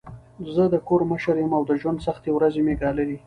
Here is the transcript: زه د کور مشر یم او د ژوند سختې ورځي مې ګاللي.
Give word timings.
زه 0.55 0.63
د 0.73 0.75
کور 0.87 1.01
مشر 1.11 1.35
یم 1.41 1.51
او 1.57 1.63
د 1.69 1.71
ژوند 1.81 1.99
سختې 2.07 2.29
ورځي 2.33 2.61
مې 2.65 2.75
ګاللي. 2.81 3.17